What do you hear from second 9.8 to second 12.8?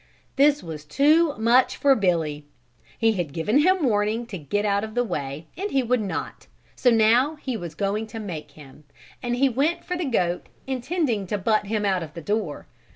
for the goat intending to butt him out of the door.